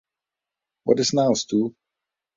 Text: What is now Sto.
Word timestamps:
What 0.85 0.99
is 0.99 1.13
now 1.13 1.33
Sto. 1.35 1.75